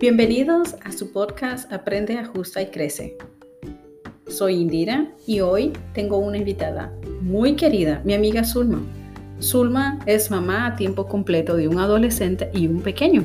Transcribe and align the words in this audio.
Bienvenidos 0.00 0.76
a 0.84 0.92
su 0.92 1.10
podcast 1.10 1.72
Aprende, 1.72 2.18
Ajusta 2.18 2.62
y 2.62 2.66
Crece. 2.66 3.18
Soy 4.28 4.54
Indira 4.54 5.08
y 5.26 5.40
hoy 5.40 5.72
tengo 5.92 6.18
una 6.18 6.36
invitada 6.36 6.92
muy 7.20 7.56
querida, 7.56 8.00
mi 8.04 8.14
amiga 8.14 8.44
Zulma. 8.44 8.80
Zulma 9.42 9.98
es 10.06 10.30
mamá 10.30 10.66
a 10.66 10.76
tiempo 10.76 11.08
completo 11.08 11.56
de 11.56 11.66
un 11.66 11.80
adolescente 11.80 12.48
y 12.54 12.68
un 12.68 12.80
pequeño 12.80 13.24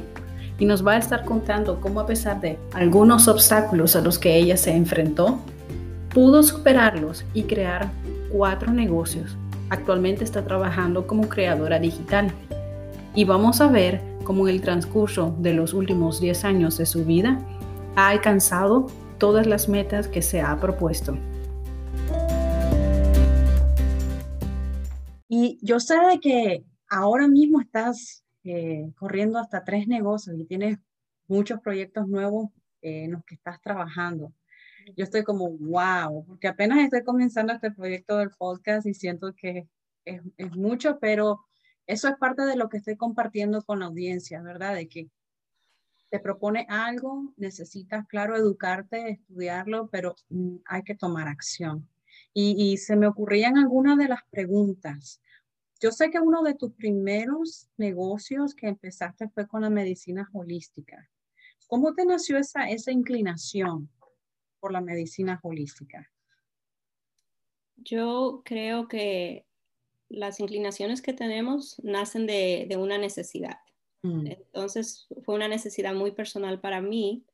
y 0.58 0.66
nos 0.66 0.84
va 0.86 0.94
a 0.94 0.98
estar 0.98 1.26
contando 1.26 1.80
cómo 1.80 2.00
a 2.00 2.08
pesar 2.08 2.42
de 2.42 2.58
algunos 2.74 3.28
obstáculos 3.28 3.96
a 3.96 4.02
los 4.02 4.18
que 4.18 4.36
ella 4.36 4.58
se 4.58 4.72
enfrentó, 4.72 5.38
pudo 6.12 6.42
superarlos 6.42 7.24
y 7.36 7.44
crear 7.44 7.92
cuatro 8.32 8.74
negocios. 8.74 9.38
Actualmente 9.70 10.24
está 10.24 10.44
trabajando 10.44 11.06
como 11.06 11.30
creadora 11.30 11.78
digital. 11.78 12.32
Y 13.14 13.26
vamos 13.26 13.62
a 13.62 13.68
ver 13.68 14.02
cómo 14.24 14.48
en 14.48 14.56
el 14.56 14.62
transcurso 14.62 15.36
de 15.40 15.54
los 15.54 15.74
últimos 15.74 16.20
10 16.20 16.46
años 16.46 16.78
de 16.78 16.86
su 16.86 17.06
vida 17.06 17.40
ha 17.96 18.10
alcanzado 18.10 18.88
todas 19.18 19.46
las 19.46 19.70
metas 19.70 20.08
que 20.08 20.22
se 20.22 20.42
ha 20.42 20.60
propuesto. 20.60 21.18
Y 25.28 25.58
yo 25.62 25.80
sé 25.80 25.96
de 25.96 26.20
que 26.20 26.64
ahora 26.90 27.28
mismo 27.28 27.60
estás 27.60 28.24
eh, 28.44 28.92
corriendo 28.96 29.40
hasta 29.40 29.64
tres 29.64 29.88
negocios 29.88 30.38
y 30.38 30.46
tienes 30.46 30.78
muchos 31.28 31.60
proyectos 31.60 32.08
nuevos 32.08 32.50
en 32.82 33.14
los 33.14 33.24
que 33.24 33.36
estás 33.36 33.62
trabajando. 33.62 34.34
Yo 34.98 35.06
estoy 35.06 35.24
como, 35.24 35.50
wow, 35.50 36.26
porque 36.26 36.48
apenas 36.48 36.80
estoy 36.80 37.04
comenzando 37.04 37.54
este 37.54 37.72
proyecto 37.72 38.18
del 38.18 38.32
podcast 38.32 38.86
y 38.86 38.94
siento 38.94 39.34
que 39.34 39.68
es, 40.06 40.22
es 40.38 40.52
mucho, 40.56 41.00
pero 41.00 41.40
eso 41.88 42.08
es 42.08 42.16
parte 42.18 42.44
de 42.44 42.56
lo 42.56 42.70
que 42.70 42.78
estoy 42.78 42.96
compartiendo 42.96 43.62
con 43.62 43.80
la 43.80 43.88
audiencia, 43.88 44.42
¿verdad? 44.42 44.76
De 44.76 44.88
que 44.88 45.10
te 46.10 46.20
propone 46.20 46.66
algo, 46.70 47.34
necesitas, 47.38 48.06
claro, 48.08 48.36
educarte, 48.36 49.10
estudiarlo, 49.10 49.90
pero 49.92 50.16
mm, 50.30 50.58
hay 50.66 50.84
que 50.84 50.96
tomar 50.96 51.28
acción. 51.28 51.90
Y, 52.36 52.78
se 52.78 52.96
me 52.96 53.08
ocurrían 53.08 53.58
algunas 53.58 53.98
de 53.98 54.08
las 54.08 54.22
preguntas. 54.30 55.22
Yo 55.80 55.92
sé 55.92 56.10
que 56.10 56.20
uno 56.20 56.44
de 56.44 56.54
tus 56.54 56.72
primeros 56.74 57.68
negocios 57.78 58.56
que 58.56 58.68
empezaste 58.68 59.30
fue 59.30 59.48
con 59.48 59.62
la 59.62 59.70
medicina 59.70 60.30
holística. 60.34 61.10
¿Cómo 61.68 61.94
te 61.94 62.06
nació 62.06 62.38
esa, 62.38 62.70
esa 62.70 62.92
inclinación 62.92 63.90
por 64.60 64.72
la 64.72 64.82
medicina 64.82 65.40
holística? 65.44 66.12
Yo 67.76 68.42
creo 68.46 68.88
que 68.88 69.46
las 70.14 70.40
inclinaciones 70.40 71.02
que 71.02 71.14
tenemos 71.14 71.80
nacen 71.84 72.26
de, 72.28 72.76
una 72.78 72.98
necesidad. 72.98 73.60
Mm. 74.04 74.28
Entonces, 74.28 75.08
fue 75.24 75.36
una 75.36 75.48
necesidad 75.48 75.94
muy 75.94 76.12
personal 76.12 76.60
para 76.60 76.82
mí 76.82 77.26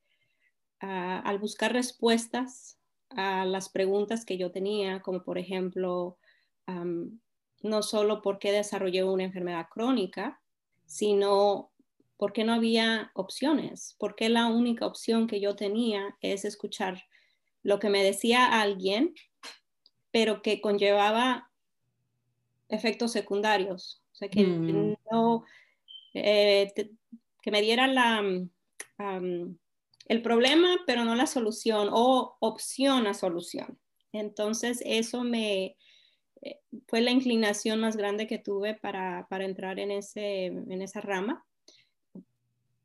ah, 0.80 1.20
al 1.20 1.40
buscar 1.40 1.74
respuestas 1.74 2.78
a 3.10 3.46
las 3.46 3.70
preguntas 3.70 4.26
que 4.26 4.38
yo 4.38 4.52
tenía, 4.52 5.02
como 5.02 5.24
por 5.24 5.38
ejemplo, 5.38 6.18
no 7.62 7.82
solo 7.82 8.22
por 8.22 8.38
qué 8.38 8.52
desarrollé 8.52 9.04
una 9.04 9.24
enfermedad 9.24 9.68
crónica, 9.70 10.40
sino 10.86 11.72
por 12.18 12.34
qué 12.34 12.44
no 12.44 12.54
había 12.54 13.12
opciones, 13.16 13.96
por 13.98 14.16
qué 14.16 14.30
la 14.30 14.48
única 14.48 14.86
opción 14.86 15.26
que 15.26 15.40
yo 15.40 15.56
tenía 15.56 16.16
es 16.22 16.46
escuchar 16.46 17.04
lo 17.64 17.80
que 17.80 17.90
me 17.90 18.04
decía 18.04 18.62
alguien, 18.62 19.16
pero 20.12 20.42
que 20.42 20.62
conllevaba 20.62 21.49
efectos 22.70 23.12
secundarios. 23.12 24.02
O 24.14 24.16
sea, 24.16 24.30
que 24.30 24.44
mm. 24.46 24.96
no, 25.12 25.44
eh, 26.14 26.72
que 27.42 27.52
me 27.52 27.62
diera 27.62 27.88
la, 27.88 28.24
el 30.06 30.22
problema, 30.22 30.78
pero 30.86 31.06
no 31.06 31.16
la 31.16 31.28
solución 31.28 31.90
o 31.92 32.38
opción 32.40 33.08
a 33.08 33.14
solución. 33.14 33.78
Entonces, 34.12 34.82
eso 34.86 35.24
me 35.24 35.78
eh, 36.42 36.60
fue 36.88 37.02
la 37.02 37.12
inclinación 37.12 37.80
más 37.80 37.98
grande 37.98 38.28
que 38.28 38.40
tuve 38.40 38.74
para, 38.74 39.28
para 39.30 39.46
entrar 39.46 39.80
en, 39.80 39.92
ese, 39.92 40.46
en 40.46 40.82
esa 40.82 41.02
rama. 41.02 41.46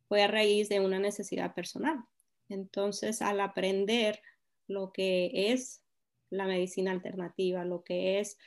Fue 0.08 0.22
a 0.22 0.28
raíz 0.28 0.68
de 0.68 0.80
una 0.80 0.98
necesidad 0.98 1.54
personal. 1.54 2.04
Entonces, 2.48 3.22
al 3.22 3.40
aprender 3.40 4.20
lo 4.66 4.92
que 4.92 5.52
es 5.52 5.82
la 6.30 6.46
medicina 6.46 6.90
alternativa, 6.90 7.64
lo 7.64 7.84
que 7.84 8.20
es 8.20 8.38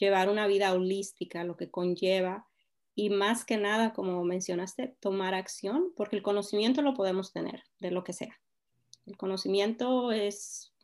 llevar 0.00 0.28
una 0.28 0.48
vida 0.48 0.72
holística, 0.72 1.44
lo 1.44 1.56
que 1.56 1.70
conlleva 1.70 2.46
y 2.96 3.10
más 3.10 3.44
que 3.44 3.56
nada, 3.56 3.92
como 3.92 4.24
mencionaste, 4.24 4.96
tomar 4.98 5.34
acción, 5.34 5.92
porque 5.94 6.16
el 6.16 6.22
conocimiento 6.22 6.82
lo 6.82 6.94
podemos 6.94 7.32
tener 7.32 7.62
de 7.78 7.92
lo 7.92 8.02
que 8.02 8.12
sea. 8.12 8.40
El 9.06 9.16
conocimiento 9.16 10.10
es 10.10 10.74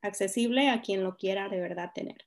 accesible 0.00 0.68
a 0.68 0.80
quien 0.80 1.02
lo 1.02 1.16
quiera 1.16 1.48
de 1.48 1.60
verdad 1.60 1.90
tener. 1.94 2.26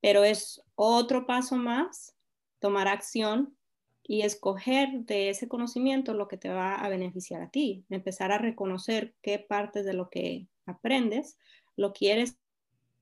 Pero 0.00 0.24
es 0.24 0.62
otro 0.76 1.26
paso 1.26 1.56
más, 1.56 2.14
tomar 2.58 2.88
acción 2.88 3.56
y 4.02 4.22
escoger 4.22 4.88
de 5.04 5.30
ese 5.30 5.46
conocimiento 5.46 6.14
lo 6.14 6.26
que 6.26 6.36
te 6.36 6.48
va 6.48 6.74
a 6.74 6.88
beneficiar 6.88 7.42
a 7.42 7.50
ti. 7.50 7.84
Empezar 7.90 8.32
a 8.32 8.38
reconocer 8.38 9.14
qué 9.22 9.38
partes 9.38 9.84
de 9.84 9.92
lo 9.92 10.10
que 10.10 10.48
aprendes 10.66 11.38
lo 11.76 11.92
quieres 11.92 12.39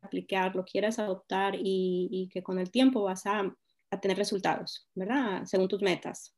aplicar, 0.08 0.54
lo 0.54 0.64
quieras 0.64 0.98
adoptar 0.98 1.54
y, 1.58 2.28
que 2.32 2.42
con 2.42 2.58
el 2.58 2.70
tiempo 2.70 3.02
vas 3.02 3.26
a, 3.26 3.54
tener 4.02 4.18
resultados, 4.18 4.86
¿verdad? 4.94 5.44
Según 5.46 5.68
tus 5.68 5.80
metas. 5.80 6.34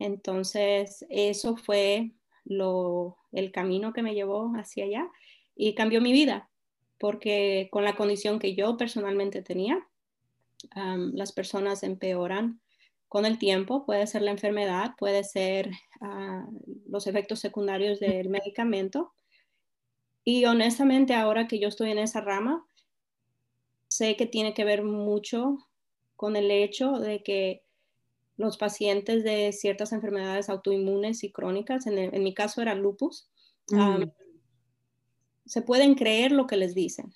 Entonces, 0.00 1.06
eso 1.08 1.56
fue 1.56 2.10
lo, 2.44 3.16
el 3.30 3.52
camino 3.52 3.92
que 3.92 4.02
me 4.02 4.14
llevó 4.14 4.52
hacia 4.56 4.84
allá 4.84 5.08
y 5.54 5.74
cambió 5.74 6.00
mi 6.00 6.12
vida, 6.12 6.50
porque 6.98 7.68
con 7.70 7.84
la 7.84 7.94
condición 7.94 8.40
que 8.40 8.54
yo 8.54 8.76
personalmente 8.76 9.42
tenía, 9.42 9.86
las 11.12 11.32
personas 11.32 11.82
empeoran 11.82 12.60
con 13.08 13.24
el 13.24 13.38
tiempo, 13.38 13.86
puede 13.86 14.06
ser 14.06 14.22
la 14.22 14.30
enfermedad, 14.30 14.94
puede 14.98 15.24
ser 15.24 15.70
ah, 16.00 16.46
los 16.86 17.06
efectos 17.06 17.40
secundarios 17.40 18.00
del 18.00 18.28
medicamento. 18.28 19.12
Y 20.24 20.44
honestamente, 20.44 21.14
ahora 21.14 21.48
que 21.48 21.58
yo 21.58 21.68
estoy 21.68 21.90
en 21.90 21.98
esa 21.98 22.20
rama, 22.20 22.66
sé 23.98 24.16
que 24.16 24.26
tiene 24.26 24.54
que 24.54 24.64
ver 24.64 24.84
mucho 24.84 25.58
con 26.14 26.36
el 26.36 26.50
hecho 26.52 26.92
de 27.00 27.22
que 27.24 27.64
los 28.36 28.56
pacientes 28.56 29.24
de 29.24 29.52
ciertas 29.52 29.92
enfermedades 29.92 30.48
autoinmunes 30.48 31.24
y 31.24 31.32
crónicas, 31.32 31.86
en, 31.88 32.22
mi 32.22 32.32
caso 32.32 32.62
era 32.62 32.76
lupus, 32.76 33.28
mm. 33.70 34.04
se 35.44 35.62
pueden 35.62 35.96
creer 35.96 36.30
lo 36.30 36.46
que 36.46 36.56
les 36.56 36.74
dicen, 36.74 37.12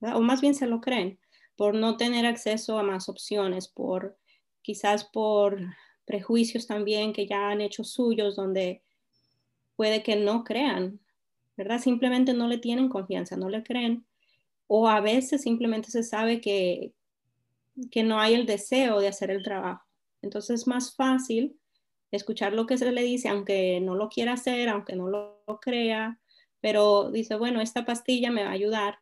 o 0.00 0.20
más 0.20 0.40
bien 0.40 0.56
se 0.56 0.66
lo 0.66 0.80
creen, 0.80 1.20
por 1.54 1.74
no 1.74 1.96
tener 1.96 2.26
acceso 2.26 2.78
a 2.78 2.82
más 2.82 3.08
opciones, 3.08 3.68
por 3.68 4.18
quizás 4.62 5.04
por 5.04 5.60
prejuicios 6.04 6.66
también 6.66 7.12
que 7.12 7.28
ya 7.28 7.50
han 7.50 7.60
hecho 7.60 7.84
suyos, 7.84 8.34
donde 8.34 8.82
puede 9.76 10.02
que 10.02 10.16
no 10.16 10.42
crean, 10.42 10.98
¿verdad? 11.56 11.78
Simplemente 11.80 12.34
no 12.34 12.48
le 12.48 12.58
tienen 12.58 12.88
confianza, 12.88 13.36
no 13.36 13.48
le 13.48 13.62
creen 13.62 14.07
o 14.68 14.86
a 14.88 15.00
veces 15.00 15.42
simplemente 15.42 15.90
se 15.90 16.04
sabe 16.04 16.40
que, 16.40 16.92
que 17.90 18.04
no 18.04 18.20
hay 18.20 18.34
el 18.34 18.46
deseo 18.46 19.00
de 19.00 19.08
hacer 19.08 19.30
el 19.30 19.42
trabajo. 19.42 19.84
Entonces 20.22 20.60
es 20.60 20.66
más 20.66 20.94
fácil 20.94 21.58
escuchar 22.10 22.52
lo 22.52 22.66
que 22.66 22.78
se 22.78 22.92
le 22.92 23.02
dice, 23.02 23.28
aunque 23.28 23.80
no 23.80 23.94
lo 23.94 24.08
quiera 24.08 24.34
hacer, 24.34 24.68
aunque 24.68 24.94
no 24.94 25.08
lo, 25.08 25.42
crea, 25.62 26.20
pero 26.60 27.10
dice, 27.10 27.36
bueno, 27.36 27.62
esta 27.62 27.86
pastilla 27.86 28.30
me 28.30 28.44
va 28.44 28.50
a 28.50 28.52
ayudar, 28.52 28.98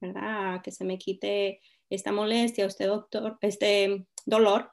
¿verdad? 0.00 0.54
A 0.54 0.62
que 0.62 0.70
se 0.70 0.84
me 0.84 0.98
quite 0.98 1.60
esta 1.88 2.12
molestia, 2.12 2.66
este, 2.66 2.84
doctor, 2.84 3.38
este 3.40 4.06
dolor, 4.26 4.72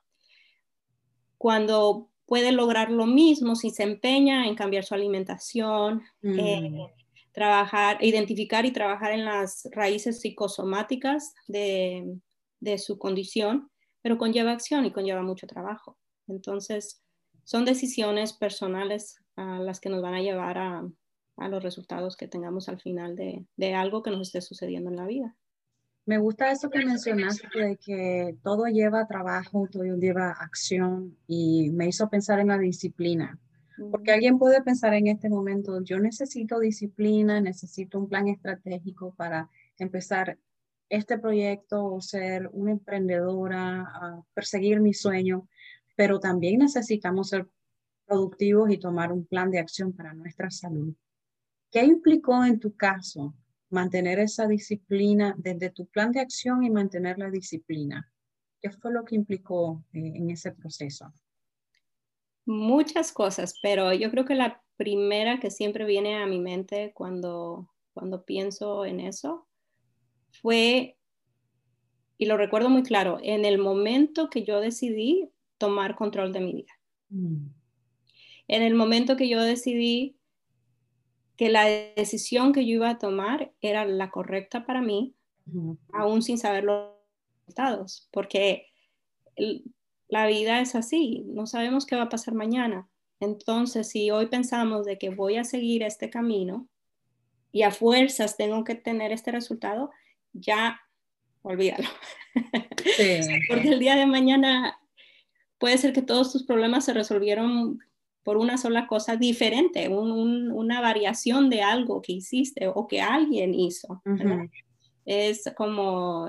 cuando 1.38 2.10
puede 2.26 2.52
lograr 2.52 2.92
lo 2.92 3.06
mismo 3.06 3.56
si 3.56 3.70
se 3.70 3.84
empeña 3.84 4.48
en 4.48 4.56
cambiar 4.56 4.84
su 4.84 4.94
alimentación, 4.94 6.04
mm 6.22 7.05
trabajar, 7.36 7.98
identificar 8.02 8.66
y 8.66 8.72
trabajar 8.72 9.12
en 9.12 9.26
las 9.26 9.68
raíces 9.72 10.22
psicosomáticas 10.22 11.36
de, 11.48 12.18
su 12.78 12.98
condición, 12.98 13.70
pero 14.02 14.18
conlleva 14.18 14.54
acción 14.54 14.86
y 14.86 14.92
conlleva 14.92 15.22
mucho 15.22 15.46
trabajo. 15.46 15.98
Entonces, 16.28 17.04
son 17.44 17.66
decisiones 17.66 18.34
personales 18.34 19.20
a 19.36 19.60
las 19.60 19.80
que 19.80 19.90
nos 19.90 20.02
van 20.02 20.16
a 20.16 20.22
llevar 20.22 20.58
a, 20.58 20.90
los 21.38 21.62
resultados 21.62 22.16
que 22.16 22.30
tengamos 22.30 22.70
al 22.70 22.80
final 22.80 23.18
de, 23.18 23.46
de, 23.58 23.74
algo 23.74 24.02
que 24.02 24.10
nos 24.10 24.22
esté 24.22 24.40
sucediendo 24.40 24.90
en 24.90 24.96
la 24.96 25.06
vida. 25.06 25.36
Me 26.06 26.18
gusta 26.18 26.50
eso 26.50 26.70
que 26.70 26.86
mencionaste 26.86 27.48
de 27.54 27.76
que 27.76 28.38
todo 28.42 28.68
lleva 28.68 29.06
trabajo, 29.06 29.68
todo 29.70 29.84
lleva 29.84 30.32
acción 30.32 31.18
y 31.28 31.72
me 31.72 31.88
hizo 31.88 32.10
pensar 32.10 32.40
en 32.40 32.48
la 32.48 32.58
disciplina. 32.58 33.38
Porque 33.92 34.12
alguien 34.12 34.38
puede 34.38 34.62
pensar 34.62 34.94
en 34.94 35.08
este 35.08 35.30
momento, 35.30 35.82
yo 35.84 36.00
necesito 36.00 36.60
disciplina, 36.60 37.42
necesito 37.42 38.00
un 38.00 38.08
plan 38.08 38.28
estratégico 38.28 39.14
para 39.16 39.50
empezar 39.78 40.38
este 40.90 41.18
proyecto 41.18 41.86
o 41.86 42.02
ser 42.02 42.50
una 42.54 42.72
emprendedora, 42.72 44.24
perseguir 44.34 44.80
mi 44.80 44.94
sueño, 44.94 45.48
pero 45.96 46.20
también 46.20 46.60
necesitamos 46.60 47.30
ser 47.30 47.48
productivos 48.06 48.70
y 48.70 48.78
tomar 48.78 49.12
un 49.12 49.26
plan 49.26 49.50
de 49.52 49.60
acción 49.60 49.94
para 49.94 50.14
nuestra 50.14 50.52
salud. 50.52 50.94
¿Qué 51.72 51.84
implicó 51.84 52.46
en 52.46 52.60
tu 52.60 52.76
caso 52.76 53.34
mantener 53.70 54.20
esa 54.20 54.48
disciplina 54.48 55.36
desde 55.38 55.72
tu 55.72 55.88
plan 55.88 56.12
de 56.12 56.22
acción 56.22 56.64
y 56.64 56.70
mantener 56.70 57.18
la 57.18 57.30
disciplina? 57.30 58.10
¿Qué 58.62 58.70
fue 58.70 58.94
lo 58.94 59.04
que 59.04 59.16
implicó 59.16 59.84
eh, 59.92 60.14
en 60.16 60.30
ese 60.30 60.52
proceso? 60.52 61.12
Muchas 62.46 63.12
cosas, 63.12 63.56
pero 63.62 63.94
yo 63.94 64.12
creo 64.12 64.26
que 64.26 64.36
la 64.36 64.62
primera 64.78 65.40
que 65.40 65.52
siempre 65.52 65.86
viene 65.86 66.16
a 66.16 66.26
mi 66.26 66.40
mente 66.40 66.92
cuando, 66.94 67.70
cuando 67.94 68.24
pienso 68.24 68.86
en 68.86 69.00
eso 69.00 69.48
fue, 70.42 70.98
y 72.18 72.26
lo 72.26 72.38
recuerdo 72.38 72.70
muy 72.70 72.84
claro, 72.84 73.20
en 73.24 73.46
el 73.46 73.58
momento 73.58 74.30
que 74.30 74.44
yo 74.44 74.60
decidí 74.60 75.30
tomar 75.58 75.96
control 75.96 76.34
de 76.34 76.40
mi 76.40 76.54
vida. 76.54 76.74
Mm. 77.10 77.48
En 78.48 78.62
el 78.62 78.76
momento 78.76 79.16
que 79.16 79.28
yo 79.28 79.42
decidí 79.42 80.18
que 81.38 81.50
la 81.50 81.66
decisión 81.66 82.54
que 82.54 82.66
yo 82.66 82.76
iba 82.76 82.90
a 82.90 82.98
tomar 82.98 83.54
era 83.62 83.86
la 83.86 84.10
correcta 84.10 84.66
para 84.66 84.82
mí, 84.82 85.16
aún 85.94 86.22
sin 86.22 86.38
saber 86.38 86.64
los 86.64 86.92
resultados, 87.42 88.10
porque 88.12 88.68
la 90.08 90.28
vida 90.28 90.60
es 90.62 90.76
así, 90.76 91.24
no 91.28 91.48
sabemos 91.48 91.86
qué 91.86 91.96
va 91.96 92.04
a 92.04 92.10
pasar 92.10 92.34
mañana. 92.34 92.88
Entonces, 93.20 93.90
si 93.90 94.12
hoy 94.12 94.28
pensamos 94.28 94.86
de 94.86 94.98
que 94.98 95.10
voy 95.10 95.38
a 95.38 95.44
seguir 95.44 95.84
este 95.84 96.10
camino 96.10 96.68
y 97.52 97.64
a 97.64 97.72
fuerzas 97.72 98.38
tengo 98.38 98.64
que 98.64 98.76
tener 98.76 99.12
este 99.12 99.32
resultado, 99.32 99.92
ya 100.34 100.80
olvídalo. 101.42 101.88
Porque 103.50 103.70
el 103.70 103.80
día 103.80 103.96
de 103.96 104.06
mañana 104.06 104.78
puede 105.58 105.78
ser 105.78 105.94
que 105.94 106.02
todos 106.02 106.32
tus 106.32 106.44
problemas 106.44 106.86
se 106.86 106.94
resolvieron 106.94 107.80
por 108.24 108.38
una 108.38 108.58
sola 108.58 108.88
cosa 108.88 109.16
diferente, 109.16 109.88
una 109.88 110.82
variación 110.82 111.50
de 111.50 111.62
algo 111.62 112.02
que 112.02 112.14
hiciste 112.14 112.68
o 112.68 112.88
que 112.88 113.00
alguien 113.00 113.54
hizo. 113.54 114.02
Es 115.06 115.44
como 115.56 116.28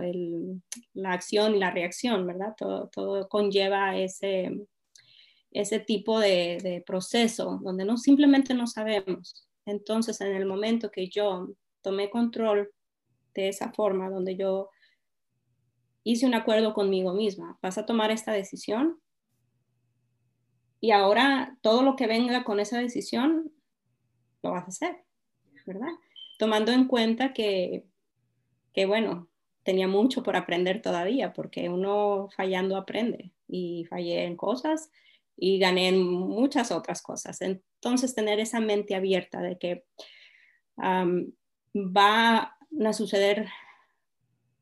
la 0.93 1.13
acción 1.13 1.55
y 1.55 1.59
la 1.59 1.71
reacción, 1.71 2.27
¿verdad? 2.27 2.55
Todo, 2.57 3.29
conlleva 3.29 3.97
ese, 3.97 4.67
ese 5.51 5.81
tipo 5.81 6.21
de, 6.21 6.59
de, 6.63 6.83
proceso 6.87 7.59
donde 7.63 7.85
no 7.85 7.97
simplemente 7.97 8.55
no 8.55 8.67
sabemos. 8.67 9.49
Entonces, 9.65 10.21
en 10.21 10.35
el 10.35 10.47
momento 10.47 10.91
que 10.91 11.09
yo 11.09 11.49
tomé 11.81 12.11
control 12.11 12.71
de 13.35 13.49
esa 13.49 13.73
forma, 13.73 14.11
donde 14.11 14.37
yo 14.37 14.71
hice 16.05 16.27
un 16.27 16.35
acuerdo 16.35 16.75
conmigo 16.75 17.15
misma, 17.15 17.59
vas 17.63 17.79
a 17.79 17.87
tomar 17.87 18.11
esta 18.11 18.33
decisión, 18.33 19.01
y 20.81 20.91
ahora 20.91 21.57
todo 21.63 21.83
lo 21.83 21.97
que 21.97 22.07
venga 22.07 22.45
con 22.45 22.61
esa 22.61 22.79
decisión 22.79 23.51
lo 24.43 24.53
vas 24.53 24.65
a 24.65 24.69
hacer, 24.69 25.05
¿verdad? 25.67 25.89
Tomando 26.39 26.71
en 26.71 26.87
cuenta 26.87 27.33
que, 27.33 27.87
que 28.77 28.85
bueno, 28.85 29.27
tenía 29.63 29.89
mucho 29.89 30.23
por 30.23 30.37
aprender 30.37 30.83
todavía, 30.83 31.33
porque 31.33 31.71
uno 31.71 32.29
fallando 32.37 32.77
aprende 32.77 33.33
y 33.49 33.87
fallé 33.87 34.25
en 34.25 34.37
cosas 34.37 34.91
y 35.35 35.59
gané 35.59 35.89
en 35.89 36.07
muchas 36.07 36.71
otras 36.71 37.01
cosas. 37.01 37.41
Entonces, 37.41 38.15
tener 38.15 38.39
esa 38.39 38.61
mente 38.61 38.95
abierta 38.95 39.41
de 39.41 39.57
que 39.57 39.87
va 40.79 42.55
a 42.85 42.93
suceder 42.93 43.49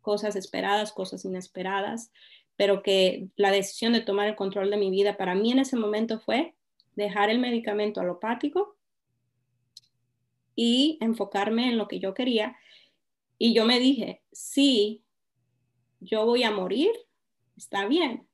cosas 0.00 0.36
esperadas, 0.36 0.92
cosas 0.92 1.24
inesperadas, 1.24 2.12
pero 2.54 2.84
que 2.84 3.26
la 3.34 3.50
decisión 3.50 3.94
de 3.94 4.00
tomar 4.00 4.28
el 4.28 4.36
control 4.36 4.70
de 4.70 4.76
mi 4.76 4.90
vida 4.90 5.16
para 5.16 5.34
mí 5.34 5.50
en 5.50 5.58
ese 5.58 5.74
momento 5.74 6.20
fue 6.20 6.54
dejar 6.94 7.30
el 7.30 7.40
medicamento 7.40 8.00
alopático 8.00 8.76
y 10.54 10.98
enfocarme 11.00 11.68
en 11.68 11.78
lo 11.78 11.88
que 11.88 11.98
yo 11.98 12.14
quería. 12.14 12.56
Y 13.38 13.54
yo 13.54 13.64
me 13.66 13.80
dije, 13.80 14.22
sí, 14.32 15.04
yo 16.00 16.24
voy 16.24 16.42
a 16.42 16.50
morir, 16.50 16.90
está 17.56 17.86
bien, 17.86 18.26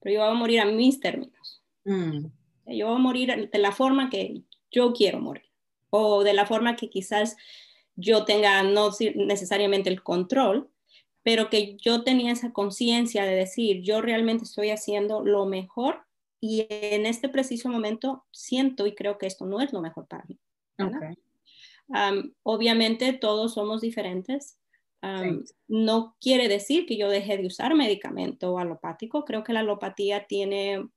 pero 0.00 0.14
yo 0.14 0.20
voy 0.22 0.30
a 0.30 0.34
morir 0.34 0.60
a 0.60 0.64
mis 0.64 1.00
términos. 1.00 1.62
Mm. 1.84 2.26
Yo 2.66 2.86
voy 2.86 2.96
a 2.96 2.98
morir 2.98 3.50
de 3.50 3.58
la 3.58 3.72
forma 3.72 4.10
que 4.10 4.42
yo 4.70 4.92
quiero 4.92 5.20
morir 5.20 5.44
o 5.90 6.22
de 6.22 6.34
la 6.34 6.46
forma 6.46 6.76
que 6.76 6.90
quizás 6.90 7.36
yo 7.96 8.24
tenga 8.24 8.62
no 8.62 8.90
necesariamente 9.14 9.90
el 9.90 10.02
control, 10.02 10.70
pero 11.22 11.50
que 11.50 11.76
yo 11.76 12.04
tenía 12.04 12.32
esa 12.32 12.52
conciencia 12.52 13.24
de 13.24 13.34
decir, 13.34 13.82
yo 13.82 14.00
realmente 14.00 14.44
estoy 14.44 14.70
haciendo 14.70 15.24
lo 15.24 15.46
mejor 15.46 16.02
y 16.40 16.66
en 16.70 17.06
este 17.06 17.28
preciso 17.28 17.68
momento 17.68 18.24
siento 18.30 18.86
y 18.86 18.94
creo 18.94 19.18
que 19.18 19.26
esto 19.26 19.46
no 19.46 19.60
es 19.60 19.72
lo 19.72 19.80
mejor 19.80 20.06
para 20.06 20.24
mí. 20.26 20.38
Obviamente 22.42 23.12
todos 23.12 23.54
somos 23.54 23.80
diferentes. 23.80 24.58
No 25.68 26.16
quiere 26.20 26.48
decir 26.48 26.86
que 26.86 26.96
yo 26.96 27.08
deje 27.08 27.36
de 27.36 27.46
usar 27.46 27.74
medicamento 27.74 28.58
alopático. 28.58 29.24
Creo 29.24 29.44
que 29.44 29.52
la 29.52 29.60
alopatía 29.60 30.26
tiene 30.26 30.88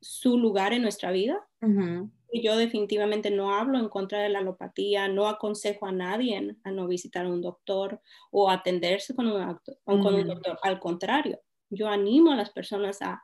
su 0.00 0.38
lugar 0.38 0.72
en 0.72 0.82
nuestra 0.82 1.10
vida 1.10 1.46
yo 2.42 2.56
definitivamente 2.56 3.30
no 3.30 3.54
hablo 3.54 3.78
en 3.78 3.88
contra 3.88 4.20
de 4.20 4.28
la 4.28 4.40
alopatía, 4.40 5.08
no 5.08 5.28
aconsejo 5.28 5.86
a 5.86 5.92
nadie 5.92 6.56
a 6.64 6.70
no 6.70 6.86
visitar 6.86 7.26
a 7.26 7.28
un 7.28 7.40
doctor 7.40 8.00
o 8.30 8.50
atenderse 8.50 9.14
con 9.14 9.28
un, 9.28 9.58
con 9.84 10.14
un 10.14 10.26
doctor. 10.26 10.58
Al 10.62 10.80
contrario, 10.80 11.40
yo 11.70 11.88
animo 11.88 12.32
a 12.32 12.36
las 12.36 12.50
personas 12.50 13.02
a 13.02 13.22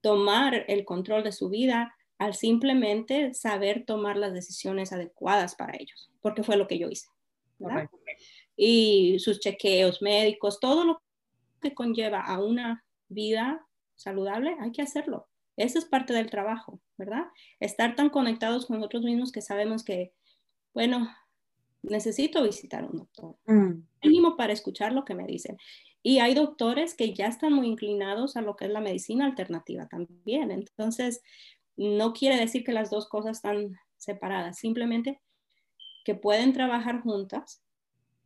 tomar 0.00 0.64
el 0.68 0.84
control 0.84 1.22
de 1.22 1.32
su 1.32 1.48
vida 1.48 1.94
al 2.20 2.34
simplemente 2.34 3.32
saber 3.32 3.86
tomar 3.86 4.18
las 4.18 4.34
decisiones 4.34 4.92
adecuadas 4.92 5.54
para 5.54 5.72
ellos, 5.78 6.10
porque 6.20 6.42
fue 6.42 6.58
lo 6.58 6.68
que 6.68 6.78
yo 6.78 6.90
hice. 6.90 7.08
Y 8.56 9.18
sus 9.20 9.40
chequeos 9.40 10.02
médicos, 10.02 10.60
todo 10.60 10.84
lo 10.84 11.02
que 11.62 11.72
conlleva 11.72 12.20
a 12.20 12.38
una 12.38 12.84
vida 13.08 13.66
saludable, 13.96 14.54
hay 14.60 14.70
que 14.70 14.82
hacerlo. 14.82 15.28
Eso 15.56 15.78
es 15.78 15.86
parte 15.86 16.12
del 16.12 16.28
trabajo, 16.28 16.78
¿verdad? 16.98 17.24
Estar 17.58 17.96
tan 17.96 18.10
conectados 18.10 18.66
con 18.66 18.76
nosotros 18.76 19.02
mismos 19.02 19.32
que 19.32 19.40
sabemos 19.40 19.82
que, 19.82 20.12
bueno, 20.74 21.08
necesito 21.82 22.42
visitar 22.42 22.84
a 22.84 22.86
un 22.86 22.98
doctor. 22.98 23.36
Mm. 23.46 23.82
Mínimo 24.04 24.36
para 24.36 24.52
escuchar 24.52 24.92
lo 24.92 25.06
que 25.06 25.14
me 25.14 25.26
dicen. 25.26 25.56
Y 26.02 26.18
hay 26.18 26.34
doctores 26.34 26.94
que 26.94 27.14
ya 27.14 27.28
están 27.28 27.54
muy 27.54 27.66
inclinados 27.66 28.36
a 28.36 28.42
lo 28.42 28.56
que 28.56 28.66
es 28.66 28.70
la 28.70 28.82
medicina 28.82 29.24
alternativa 29.24 29.86
también. 29.86 30.50
Entonces, 30.50 31.22
no 31.80 32.12
quiere 32.12 32.36
decir 32.36 32.62
que 32.62 32.72
las 32.72 32.90
dos 32.90 33.08
cosas 33.08 33.38
están 33.38 33.74
separadas, 33.96 34.58
simplemente 34.58 35.18
que 36.04 36.14
pueden 36.14 36.52
trabajar 36.52 37.00
juntas 37.00 37.62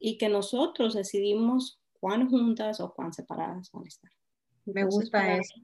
y 0.01 0.19
que 0.19 0.29
nosotros 0.29 0.93
decidimos 0.93 1.81
cuán 2.01 2.29
juntas 2.29 2.81
o 2.81 2.93
cuán 2.93 3.13
separadas 3.13 3.71
van 3.71 3.85
a 3.85 3.89
estar. 3.89 4.11
me 4.65 4.85
gusta 4.85 5.37
eso. 5.37 5.55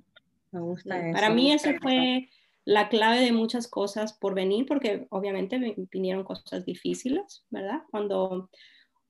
Me 0.53 0.61
gusta 0.61 1.09
eso. 1.09 1.15
Para 1.15 1.31
mí 1.31 1.53
eso 1.53 1.71
fue 1.83 2.29
la 2.65 2.89
clave 2.89 3.21
de 3.21 3.33
muchas 3.33 3.67
cosas 3.67 4.13
por 4.13 4.37
venir, 4.37 4.67
porque 4.67 5.09
obviamente 5.11 5.75
vinieron 5.91 6.23
cosas 6.23 6.65
difíciles, 6.65 7.45
¿verdad? 7.51 7.83
Cuando 7.91 8.51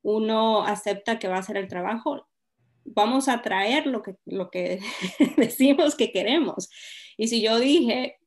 uno 0.00 0.64
acepta 0.64 1.18
que 1.18 1.28
va 1.28 1.36
a 1.36 1.40
hacer 1.40 1.58
el 1.58 1.68
trabajo, 1.68 2.26
vamos 2.84 3.28
a 3.28 3.42
traer 3.42 3.86
lo 3.86 4.02
que, 4.02 4.16
lo 4.24 4.50
que 4.50 4.80
decimos 5.36 5.96
que 5.96 6.12
queremos. 6.12 6.70
Y 7.18 7.28
si 7.28 7.42
yo 7.42 7.58
dije, 7.58 8.19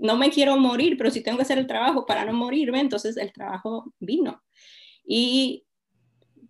no 0.00 0.16
me 0.16 0.30
quiero 0.30 0.56
morir, 0.56 0.96
pero 0.96 1.10
si 1.10 1.22
tengo 1.22 1.38
que 1.38 1.42
hacer 1.42 1.58
el 1.58 1.66
trabajo 1.66 2.06
para 2.06 2.24
no 2.24 2.32
morirme, 2.32 2.80
entonces 2.80 3.16
el 3.16 3.32
trabajo 3.32 3.92
vino. 3.98 4.42
Y 5.04 5.64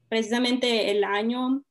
precisamente 0.09 0.90
el 0.90 1.05
año 1.05 1.64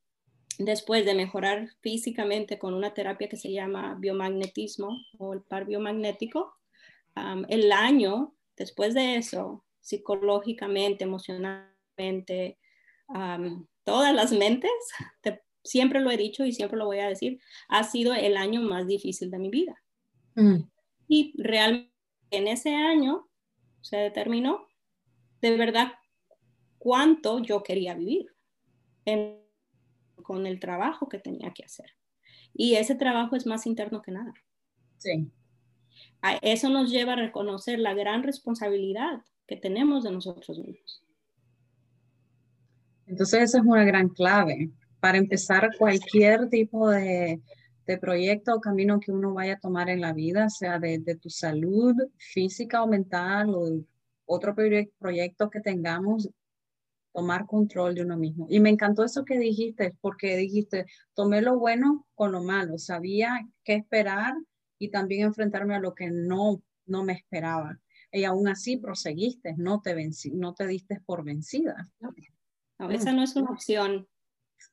después 0.59 1.05
de 1.05 1.13
mejorar 1.13 1.69
físicamente 1.81 2.57
con 2.57 2.73
una 2.73 2.93
terapia 2.93 3.29
que 3.29 3.37
se 3.37 3.51
llama 3.51 3.95
biomagnetismo 3.99 4.89
o 5.17 5.33
el 5.33 5.41
par 5.41 5.65
biomagnético, 5.65 6.55
el 7.47 7.71
año 7.71 8.33
después 8.55 8.93
de 8.93 9.15
eso, 9.15 9.63
psicológicamente, 9.81 11.03
emocionalmente, 11.03 12.57
todas 13.83 14.15
las 14.15 14.31
mentes, 14.31 14.71
siempre 15.63 15.99
lo 15.99 16.11
he 16.11 16.17
dicho 16.17 16.45
y 16.45 16.53
siempre 16.53 16.77
lo 16.77 16.85
voy 16.85 16.99
a 16.99 17.09
decir, 17.09 17.39
ha 17.69 17.83
sido 17.83 18.13
el 18.13 18.37
año 18.37 18.61
más 18.61 18.87
difícil 18.87 19.29
de 19.31 19.39
mi 19.39 19.49
vida. 19.49 19.75
Mm. 20.35 20.61
Y 21.07 21.33
realmente 21.41 21.93
en 22.31 22.47
ese 22.47 22.75
año 22.75 23.29
se 23.81 23.97
determinó 23.97 24.67
de 25.41 25.55
verdad 25.55 25.93
cuánto 26.77 27.39
yo 27.39 27.63
quería 27.63 27.93
vivir. 27.93 28.27
En 29.05 29.47
con 30.27 30.45
el 30.45 30.59
trabajo 30.59 31.07
que 31.07 31.19
tenía 31.19 31.53
que 31.53 31.63
hacer. 31.63 31.91
Y 32.53 32.75
ese 32.75 32.95
trabajo 32.95 33.35
es 33.37 33.45
más 33.45 33.65
interno 33.65 34.01
que 34.01 34.11
nada. 34.11 34.33
Sí. 34.97 35.31
eso 36.41 36.69
nos 36.69 36.91
lleva 36.91 37.13
a 37.13 37.17
reconocer 37.17 37.79
la 37.79 37.93
gran 37.93 38.23
responsabilidad 38.23 39.21
que 39.47 39.55
tenemos 39.55 40.03
de 40.03 40.11
nosotros 40.11 40.59
mismos. 40.59 41.03
Entonces 43.05 43.43
esa 43.43 43.59
es 43.59 43.63
una 43.63 43.85
gran 43.85 44.09
clave 44.09 44.71
para 44.99 45.17
empezar 45.17 45.69
cualquier 45.77 46.49
tipo 46.49 46.89
de, 46.89 47.41
de 47.87 47.97
proyecto 47.97 48.53
o 48.53 48.61
camino 48.61 48.99
que 48.99 49.11
uno 49.11 49.33
vaya 49.33 49.53
a 49.53 49.59
tomar 49.59 49.89
en 49.89 50.01
la 50.01 50.13
vida, 50.13 50.49
sea 50.49 50.77
de, 50.77 50.99
de 50.99 51.15
tu 51.15 51.29
salud 51.29 51.95
física 52.17 52.83
o 52.83 52.87
mental 52.87 53.55
o 53.55 53.81
otro 54.25 54.53
proyecto 54.53 55.49
que 55.49 55.61
tengamos, 55.61 56.29
tomar 57.13 57.47
control 57.47 57.95
de 57.95 58.03
uno 58.03 58.17
mismo. 58.17 58.45
Y 58.49 58.59
me 58.59 58.69
encantó 58.69 59.03
eso 59.03 59.25
que 59.25 59.39
dijiste, 59.39 59.95
porque 60.01 60.35
dijiste, 60.35 60.85
tomé 61.15 61.41
lo 61.41 61.57
bueno 61.57 62.05
con 62.13 62.31
lo 62.33 62.43
malo, 62.43 62.77
sabía 62.77 63.39
qué 63.63 63.75
esperar 63.75 64.35
y 64.77 64.89
también 64.89 65.25
enfrentarme 65.25 65.73
a 65.73 65.79
lo 65.79 65.95
que 65.95 66.11
no, 66.11 66.61
no 66.85 67.03
me 67.03 67.13
esperaba. 67.13 67.79
Y 68.11 68.25
aún 68.25 68.47
así 68.49 68.77
proseguiste, 68.77 69.55
no 69.57 69.81
te, 69.81 69.95
vencí, 69.95 70.31
no 70.31 70.53
te 70.53 70.67
diste 70.67 71.01
por 71.05 71.23
vencida. 71.23 71.89
No, 71.99 72.13
esa 72.91 73.13
no 73.13 73.23
es 73.23 73.35
una 73.35 73.51
opción. 73.51 74.07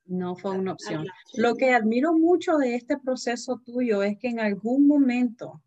No 0.07 0.37
fue 0.37 0.59
una 0.59 0.73
opción. 0.73 1.07
Lo 1.35 1.55
que 1.55 1.71
admiro 1.73 2.13
mucho 2.13 2.57
de 2.57 2.75
este 2.75 2.99
proceso 2.99 3.61
tuyo 3.65 4.03
es 4.03 4.19
que 4.19 4.29
en 4.29 4.41
algún 4.41 4.87
momento 4.87 5.63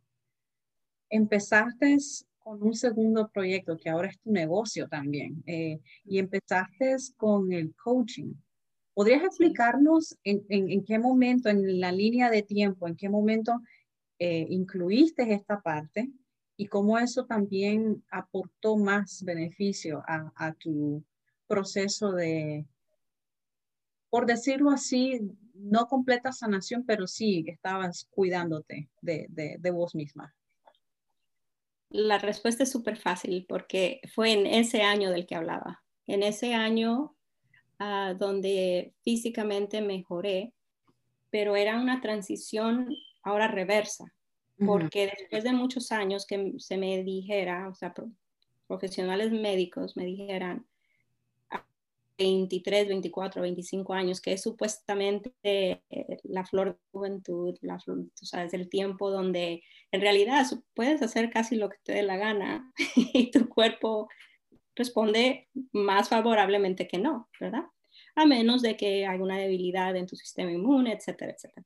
empezaste 1.10 1.98
con 2.38 2.62
un 2.64 2.74
segundo 2.76 3.30
proyecto 3.30 3.78
que 3.78 3.90
ahora 3.90 4.10
es 4.10 4.20
tu 4.20 4.32
negocio 4.32 4.88
también 4.88 5.44
eh, 5.46 5.80
y 6.06 6.20
empezaste 6.20 6.96
con 7.16 7.52
el 7.52 7.74
coaching. 7.76 8.34
¿Podrías 8.94 9.24
explicarnos 9.24 10.18
en, 10.24 10.44
en, 10.50 10.84
qué 10.84 10.98
momento, 10.98 11.50
en 11.50 11.80
la 11.80 11.92
línea 11.92 12.30
de 12.32 12.42
tiempo, 12.42 12.88
en 12.88 12.96
qué 12.96 13.10
momento 13.10 13.62
eh, 14.18 14.48
incluiste 14.50 15.32
esta 15.34 15.62
parte 15.62 16.10
y 16.56 16.68
cómo 16.68 16.98
eso 16.98 17.26
también 17.26 18.04
aportó 18.10 18.78
más 18.78 19.24
beneficio 19.24 20.04
a, 20.08 20.32
a 20.36 20.54
tu 20.54 21.04
proceso 21.48 22.12
de, 22.12 22.66
por 24.10 24.26
decirlo 24.26 24.72
así, 24.72 25.20
no 25.54 25.88
completa 25.88 26.32
sanación, 26.32 26.86
pero 26.86 27.08
sí 27.08 27.44
estabas 27.48 28.08
cuidándote 28.12 28.90
de, 29.02 29.28
de, 29.30 29.58
de 29.60 29.72
vos 29.72 29.96
misma? 29.96 30.34
La 31.90 32.18
respuesta 32.18 32.64
es 32.64 32.72
súper 32.72 32.98
fácil 32.98 33.46
porque 33.48 34.02
fue 34.14 34.34
en 34.34 34.46
ese 34.46 34.82
año 34.82 35.10
del 35.10 35.26
que 35.26 35.36
hablaba. 35.36 35.84
En 36.06 36.24
ese 36.24 36.54
año 36.54 37.16
uh, 37.80 38.18
donde 38.18 38.94
físicamente 39.04 39.82
mejoré, 39.82 40.54
pero 41.30 41.56
era 41.56 41.80
una 41.80 42.02
transición 42.02 42.90
ahora 43.24 43.48
reversa, 43.48 44.06
porque 44.66 45.12
después 45.18 45.44
de 45.44 45.52
muchos 45.52 45.92
años 45.92 46.26
que 46.26 46.54
se 46.58 46.78
me 46.78 47.04
dijera, 47.04 47.68
o 47.68 47.76
sea, 47.76 47.94
profesionales 48.68 49.32
médicos 49.32 49.98
me 49.98 50.06
dijeran, 50.06 50.66
23, 52.18 52.88
24, 52.88 53.42
25 53.42 53.94
años, 53.94 54.22
que 54.22 54.34
es 54.34 54.42
supuestamente 54.42 55.34
eh, 55.44 55.82
la 56.24 56.46
flor 56.46 56.74
de 56.74 56.80
juventud, 56.92 57.58
la 57.62 57.80
flor, 57.80 58.06
tú 58.18 58.26
sabes, 58.26 58.54
el 58.54 58.70
tiempo 58.70 59.12
donde 59.12 59.64
en 59.92 60.02
realidad 60.02 60.46
puedes 60.74 61.02
hacer 61.02 61.30
casi 61.30 61.56
lo 61.56 61.70
que 61.70 61.78
te 61.84 61.94
dé 61.94 62.04
la 62.04 62.18
gana 62.18 62.72
y 62.96 63.32
tu 63.32 63.48
cuerpo 63.50 64.10
responde 64.76 65.48
más 65.72 66.10
favorablemente 66.10 66.88
que 66.88 66.98
no, 66.98 67.30
¿verdad? 67.40 67.64
A 68.16 68.26
menos 68.26 68.62
de 68.62 68.78
que 68.78 69.06
haya 69.06 69.24
una 69.24 69.38
debilidad 69.38 69.96
en 69.96 70.08
tu 70.08 70.16
sistema 70.16 70.52
inmune, 70.52 70.94
etcétera, 70.94 71.34
etcétera. 71.34 71.66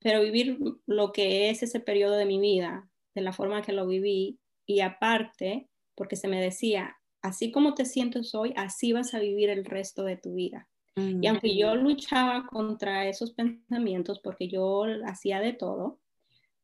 pero 0.00 0.22
vivir 0.22 0.58
lo 0.86 1.12
que 1.12 1.50
es 1.50 1.62
ese 1.62 1.80
periodo 1.80 2.16
de 2.16 2.26
mi 2.26 2.38
vida, 2.38 2.88
de 3.14 3.22
la 3.22 3.32
forma 3.32 3.62
que 3.62 3.72
lo 3.72 3.86
viví, 3.86 4.38
y 4.66 4.80
aparte, 4.80 5.68
porque 5.94 6.16
se 6.16 6.28
me 6.28 6.40
decía, 6.40 6.95
así 7.26 7.50
como 7.50 7.74
te 7.74 7.84
sientes 7.84 8.34
hoy, 8.34 8.52
así 8.56 8.92
vas 8.92 9.14
a 9.14 9.18
vivir 9.18 9.50
el 9.50 9.64
resto 9.64 10.04
de 10.04 10.16
tu 10.16 10.34
vida. 10.34 10.68
Y 10.98 11.26
aunque 11.26 11.54
yo 11.54 11.74
luchaba 11.74 12.46
contra 12.46 13.06
esos 13.06 13.32
pensamientos, 13.32 14.18
porque 14.18 14.48
yo 14.48 14.84
hacía 15.04 15.40
de 15.40 15.52
todo 15.52 15.98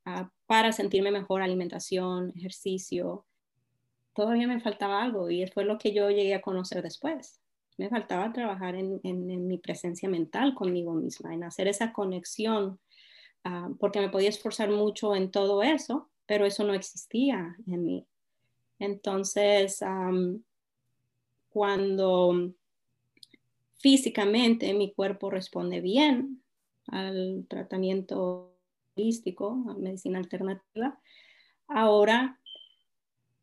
uh, 0.07 0.25
para 0.47 0.73
sentirme 0.73 1.11
mejor, 1.11 1.42
alimentación, 1.42 2.33
ejercicio, 2.35 3.26
todavía 4.14 4.47
me 4.47 4.59
faltaba 4.59 5.02
algo 5.02 5.28
y 5.28 5.47
fue 5.49 5.64
lo 5.66 5.76
que 5.76 5.92
yo 5.92 6.09
llegué 6.09 6.35
a 6.35 6.40
conocer 6.40 6.83
después. 6.83 7.42
Me 7.76 7.90
faltaba 7.90 8.33
trabajar 8.33 8.75
en, 8.75 9.00
en, 9.02 9.47
mi 9.47 9.59
presencia 9.59 10.09
mental 10.09 10.54
conmigo 10.54 10.95
misma, 10.95 11.35
en 11.35 11.45
hacer 11.45 11.69
esa 11.69 11.92
conexión, 11.92 12.81
uh, 13.45 13.76
porque 13.76 14.00
me 14.00 14.09
podía 14.09 14.31
esforzar 14.31 14.71
mucho 14.71 15.14
en 15.14 15.31
todo 15.31 15.62
eso, 15.62 16.09
pero 16.25 16.47
eso 16.47 16.64
no 16.64 16.73
existía 16.73 17.54
en 17.66 17.85
mí. 17.85 18.07
Entonces, 18.78 19.83
um, 19.83 20.42
cuando 21.53 22.55
físicamente 23.75 24.73
mi 24.75 24.93
cuerpo 24.93 25.31
responde 25.31 25.81
bien 25.81 26.43
al 26.87 27.47
tratamiento 27.49 28.57
holístico, 28.97 29.65
a 29.69 29.75
medicina 29.75 30.19
alternativa, 30.19 30.99
ahora 31.69 32.41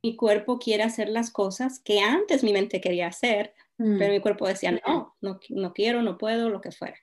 mi 0.01 0.15
cuerpo 0.15 0.59
quiere 0.59 0.83
hacer 0.83 1.09
las 1.09 1.29
cosas 1.31 1.79
que 1.79 1.99
antes 1.99 2.43
mi 2.43 2.53
mente 2.53 2.79
quería 2.79 3.07
hacer, 3.07 3.53
mm. 3.77 3.97
pero 3.97 4.13
mi 4.13 4.21
cuerpo 4.21 4.47
decía, 4.47 4.71
no, 4.71 5.15
no, 5.21 5.39
no 5.49 5.73
quiero, 5.73 6.01
no 6.01 6.17
puedo, 6.17 6.49
lo 6.49 6.61
que 6.61 6.71
fuera. 6.71 6.97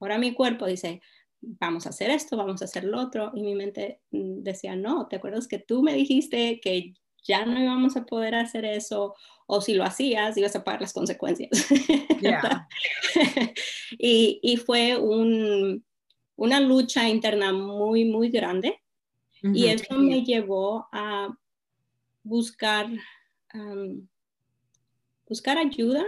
Ahora 0.00 0.18
mi 0.18 0.32
cuerpo 0.32 0.66
dice, 0.66 1.02
vamos 1.40 1.86
a 1.86 1.90
hacer 1.90 2.10
esto, 2.10 2.36
vamos 2.36 2.62
a 2.62 2.64
hacer 2.64 2.84
lo 2.84 3.00
otro, 3.00 3.32
y 3.34 3.42
mi 3.42 3.54
mente 3.54 4.00
mm, 4.10 4.42
decía, 4.42 4.76
no, 4.76 5.08
¿te 5.08 5.16
acuerdas 5.16 5.46
que 5.46 5.58
tú 5.58 5.82
me 5.82 5.92
dijiste 5.92 6.60
que 6.60 6.94
ya 7.28 7.44
no 7.44 7.62
íbamos 7.62 7.96
a 7.96 8.06
poder 8.06 8.34
hacer 8.34 8.64
eso, 8.64 9.14
o 9.46 9.60
si 9.60 9.74
lo 9.74 9.84
hacías, 9.84 10.36
ibas 10.36 10.56
a 10.56 10.64
pagar 10.64 10.80
las 10.80 10.92
consecuencias. 10.92 11.50
y, 13.98 14.40
y, 14.42 14.56
fue 14.56 14.96
un, 14.96 15.84
una 16.36 16.60
lucha 16.60 17.08
interna 17.08 17.52
muy, 17.52 18.06
muy 18.06 18.30
grande. 18.30 18.80
Y 19.40 19.66
eso 19.66 19.94
me 19.94 20.24
llevó 20.24 20.88
a 20.90 21.28
buscar, 22.24 22.88
buscar 25.28 25.58
ayuda, 25.58 26.04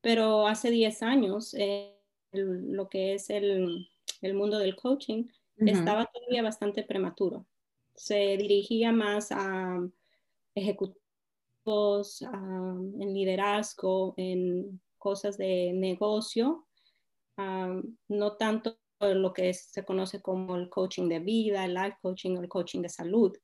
pero 0.00 0.48
hace 0.48 0.72
10 0.72 1.02
años, 1.04 1.54
eh, 1.54 1.94
lo 2.32 2.88
que 2.88 3.14
es 3.14 3.30
el, 3.30 3.88
el 4.20 4.34
mundo 4.34 4.58
del 4.58 4.74
coaching, 4.74 5.28
estaba 5.58 6.06
todavía 6.06 6.42
bastante 6.42 6.82
prematuro. 6.82 7.46
Se 7.94 8.36
dirigía 8.36 8.90
más 8.90 9.30
a 9.30 9.78
ejecutivos, 10.54 12.22
en 12.22 13.14
liderazgo, 13.14 14.14
en 14.16 14.80
cosas 14.98 15.36
de 15.38 15.72
negocio, 15.72 16.66
no 17.36 18.36
tanto 18.36 18.78
lo 19.00 19.32
que 19.32 19.52
se 19.52 19.84
conoce 19.84 20.22
como 20.22 20.56
el 20.56 20.70
coaching 20.70 21.08
de 21.08 21.18
vida, 21.18 21.64
el 21.64 21.74
life 21.74 21.98
coaching 22.00 22.36
o 22.36 22.40
el 22.40 22.48
coaching 22.48 22.80
de 22.80 22.88
salud. 22.88 23.36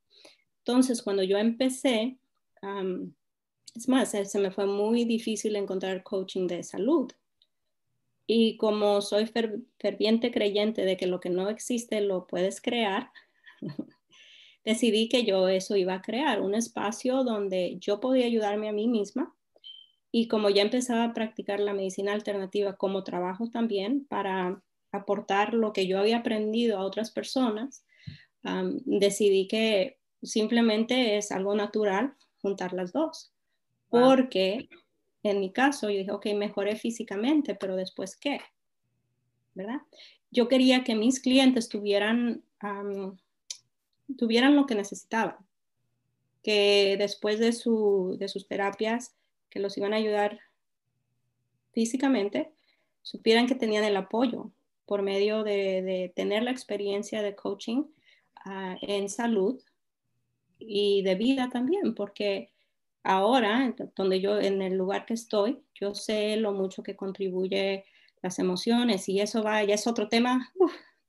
Entonces, 0.59 1.02
cuando 1.02 1.23
yo 1.23 1.38
empecé, 1.38 2.19
es 3.75 3.88
más, 3.88 4.11
se 4.11 4.38
me 4.38 4.50
fue 4.50 4.67
muy 4.67 5.05
difícil 5.05 5.57
encontrar 5.57 6.02
coaching 6.02 6.47
de 6.47 6.62
salud. 6.62 7.11
Y 8.26 8.57
como 8.59 9.00
soy 9.00 9.26
ferviente 9.26 10.31
creyente 10.31 10.85
de 10.85 10.97
que 10.97 11.07
lo 11.07 11.19
que 11.19 11.31
no 11.31 11.49
existe 11.49 12.00
lo 12.00 12.26
puedes 12.26 12.61
crear, 12.61 13.11
decidí 14.64 15.09
que 15.09 15.25
yo 15.25 15.49
eso 15.49 15.76
iba 15.76 15.95
a 15.95 16.02
crear, 16.02 16.40
un 16.40 16.55
espacio 16.55 17.25
donde 17.25 17.79
yo 17.79 18.00
podía 18.00 18.26
ayudarme 18.26 18.69
a 18.69 18.73
mí 18.73 18.88
misma. 18.88 19.35
Y 20.12 20.26
como 20.29 20.50
ya 20.50 20.62
empezaba 20.62 21.05
a 21.05 21.14
practicar 21.14 21.61
la 21.61 21.73
medicina 21.73 22.12
alternativa 22.12 22.76
como 22.76 23.05
trabajo 23.05 23.49
también 23.49 24.05
para 24.07 24.61
aportar 24.93 25.55
lo 25.55 25.73
que 25.73 25.87
yo 25.87 25.99
había 25.99 26.19
aprendido 26.19 26.79
a 26.79 26.85
otras 26.85 27.12
personas, 27.12 27.85
decidí 28.85 29.47
que 29.47 29.99
simplemente 30.23 31.17
es 31.17 31.31
algo 31.31 31.55
natural 31.55 32.14
juntar 32.43 32.73
las 32.73 32.93
dos. 32.93 33.33
Porque 33.88 34.69
en 35.23 35.40
mi 35.40 35.52
caso 35.52 35.90
yo 35.90 35.99
dije, 35.99 36.12
ok, 36.12 36.26
mejoré 36.35 36.76
físicamente, 36.76 37.55
pero 37.55 37.76
después 37.76 38.17
qué? 38.17 38.40
¿Verdad? 39.55 39.81
Yo 40.31 40.49
quería 40.49 40.85
que 40.85 40.95
mis 40.95 41.21
clientes 41.21 41.69
tuvieran 41.69 42.43
tuvieran 44.17 44.57
lo 44.57 44.67
que 44.67 44.75
necesitaban, 44.75 45.37
que 46.43 46.97
después 46.99 47.38
de, 47.38 47.52
su, 47.52 48.17
de 48.19 48.29
sus 48.29 48.47
terapias 48.47 49.14
que 49.49 49.61
los 49.61 49.76
iban 49.76 49.93
a 49.93 49.97
ayudar 49.97 50.38
físicamente, 51.73 52.52
supieran 53.02 53.47
que 53.47 53.55
tenían 53.55 53.85
el 53.85 53.97
apoyo 53.97 54.50
por 54.87 55.02
medio 55.02 55.45
de, 55.45 56.12
tener 56.17 56.43
la 56.43 56.50
experiencia 56.50 57.23
de 57.23 57.35
coaching 57.35 57.85
ah, 58.45 58.76
en 58.83 59.09
salud 59.09 59.61
y 60.59 61.02
de 61.02 61.14
vida 61.14 61.49
también, 61.50 61.95
porque 61.95 62.50
ahora, 63.02 63.75
donde 63.97 64.21
yo, 64.21 64.38
en 64.38 64.62
el 64.62 64.75
lugar 64.75 65.07
que 65.07 65.14
estoy, 65.14 65.62
yo 65.75 65.95
sé 65.95 66.37
lo 66.37 66.52
mucho 66.52 66.83
que 66.83 66.97
contribuye 66.97 67.85
las 68.23 68.38
emociones 68.38 69.09
y 69.09 69.21
eso 69.21 69.43
va, 69.43 69.64
ya 69.64 69.75
es 69.75 69.87
otro 69.87 70.09
tema 70.09 70.52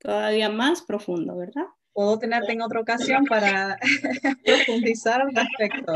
todavía 0.02 0.50
más 0.50 0.82
profundo, 0.82 1.36
¿verdad? 1.36 1.66
puedo 1.92 2.18
tenerte 2.18 2.52
en 2.52 2.62
otra 2.62 2.80
ocasión 2.80 3.24
para 3.24 3.78
profundizar 4.44 5.20
al 5.22 5.34
respecto. 5.34 5.94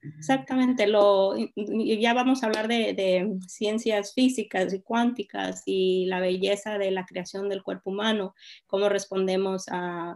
Exactamente, 0.00 0.86
lo, 0.86 1.34
ya 1.56 2.14
vamos 2.14 2.42
a 2.42 2.46
hablar 2.46 2.68
de, 2.68 3.36
ciencias 3.46 4.14
físicas 4.14 4.72
y 4.72 4.80
cuánticas 4.80 5.62
y 5.66 6.06
la 6.06 6.20
belleza 6.20 6.78
de 6.78 6.92
la 6.92 7.04
creación 7.04 7.48
del 7.48 7.64
cuerpo 7.64 7.90
humano, 7.90 8.34
cómo 8.66 8.88
respondemos 8.88 9.66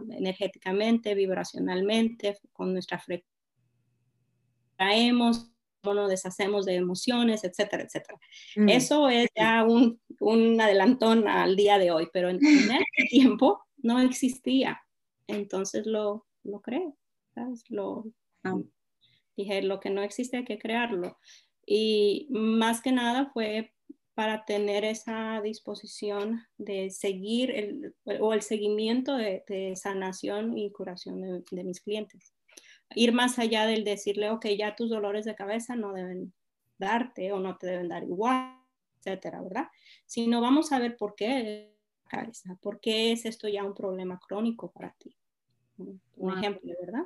energéticamente, 0.09 1.15
vibracionalmente, 1.15 2.37
con 2.53 2.71
nuestra 2.71 2.97
frecuencia, 2.97 3.29
traemos, 4.77 5.52
cómo 5.83 6.01
nos 6.01 6.09
deshacemos 6.09 6.65
de 6.65 6.75
emociones, 6.75 7.43
etcétera, 7.43 7.83
etcétera. 7.83 8.19
Mm. 8.55 8.69
Eso 8.69 9.09
es 9.09 9.29
ya 9.35 9.63
un, 9.63 9.99
un, 10.19 10.59
adelantón 10.59 11.27
al 11.27 11.55
día 11.55 11.77
de 11.77 11.91
hoy, 11.91 12.07
pero 12.11 12.29
en, 12.29 12.39
ese 12.97 13.07
tiempo 13.09 13.63
no 13.77 13.99
existía, 13.99 14.81
entonces 15.27 15.85
lo, 15.85 16.25
lo 16.43 16.61
creé, 16.61 16.93
Lo, 17.69 18.05
ah. 18.43 18.59
Dije, 19.35 19.63
lo 19.63 19.79
que 19.79 19.89
no 19.89 20.03
existe 20.03 20.37
hay 20.37 20.45
que 20.45 20.59
crearlo. 20.59 21.17
Y 21.65 22.27
más 22.29 22.81
que 22.81 22.91
nada 22.91 23.31
fue 23.33 23.73
para 24.13 24.45
tener 24.45 24.85
esa 24.85 25.41
disposición 25.41 26.45
de 26.57 26.91
seguir 26.91 27.49
el, 27.51 27.95
o 28.19 28.33
el 28.33 28.41
seguimiento 28.41 29.15
de, 29.15 29.73
sanación 29.75 30.57
y 30.57 30.71
curación 30.71 31.43
de, 31.49 31.63
mis 31.63 31.81
clientes. 31.81 32.33
Ir 32.95 33.13
más 33.13 33.39
allá 33.39 33.65
del 33.65 33.83
decirle, 33.83 34.29
ok, 34.29 34.47
ya 34.57 34.75
tus 34.75 34.89
dolores 34.89 35.25
de 35.25 35.35
cabeza 35.35 35.75
no 35.75 35.93
deben 35.93 36.33
darte 36.77 37.31
o 37.31 37.39
no 37.39 37.57
te 37.57 37.67
deben 37.67 37.89
dar 37.89 38.03
igual, 38.03 38.57
etcétera, 38.97 39.41
¿verdad? 39.41 39.67
Sino 40.05 40.41
vamos 40.41 40.71
a 40.71 40.79
ver 40.79 40.97
por 40.97 41.15
qué 41.15 41.73
cabeza, 42.07 42.57
por 42.61 42.79
qué 42.79 43.11
es 43.11 43.25
esto 43.25 43.47
ya 43.47 43.63
un 43.63 43.73
problema 43.73 44.19
crónico 44.19 44.71
para 44.71 44.93
ti. 44.93 45.15
Un 45.77 46.37
ejemplo, 46.37 46.71
¿verdad? 46.79 47.05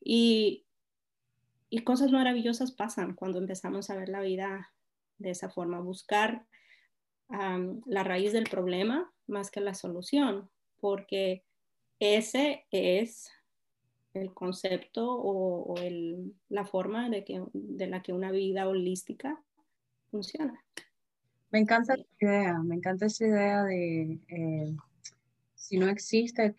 Y 0.00 0.64
y 1.70 1.84
cosas 1.84 2.10
maravillosas 2.10 2.72
pasan 2.72 3.14
cuando 3.14 3.38
empezamos 3.38 3.88
a 3.88 3.96
ver 3.96 4.08
la 4.08 4.20
vida 4.20 4.74
de 5.18 5.30
esa 5.30 5.48
forma, 5.48 5.78
buscar 5.78 6.44
la 7.28 8.02
raíz 8.02 8.32
del 8.32 8.44
problema 8.50 9.12
más 9.28 9.52
que 9.52 9.60
la 9.60 9.74
solución, 9.74 10.50
porque 10.80 11.44
ese 12.00 12.66
es 12.72 13.30
el 14.14 14.32
concepto 14.34 15.06
o, 15.08 15.74
la 16.48 16.64
forma 16.64 17.08
de, 17.08 17.24
que, 17.24 17.42
de 17.52 17.86
la 17.86 18.02
que 18.02 18.12
una 18.12 18.30
vida 18.30 18.68
holística 18.68 19.42
funciona. 20.10 20.62
Me 21.50 21.60
encanta 21.60 21.94
esa 21.94 22.06
idea, 22.20 22.58
me 22.60 22.76
encanta 22.76 23.06
esa 23.06 23.26
idea 23.26 23.64
de 23.64 24.20
eh, 24.28 24.76
si 25.54 25.78
no 25.78 25.88
existe, 25.88 26.54